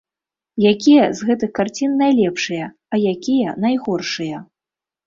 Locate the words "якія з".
0.71-1.27